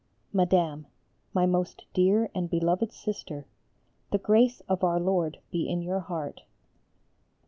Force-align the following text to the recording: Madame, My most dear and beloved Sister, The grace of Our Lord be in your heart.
Madame, 0.33 0.87
My 1.31 1.45
most 1.45 1.85
dear 1.93 2.31
and 2.33 2.49
beloved 2.49 2.91
Sister, 2.91 3.45
The 4.09 4.17
grace 4.17 4.61
of 4.61 4.83
Our 4.83 4.99
Lord 4.99 5.37
be 5.51 5.69
in 5.69 5.83
your 5.83 5.99
heart. 5.99 6.41